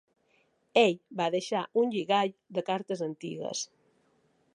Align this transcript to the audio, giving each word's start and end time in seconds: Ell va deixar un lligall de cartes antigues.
Ell 0.83 0.95
va 1.19 1.27
deixar 1.35 1.61
un 1.81 1.93
lligall 1.97 2.33
de 2.59 2.63
cartes 2.71 3.05
antigues. 3.09 3.63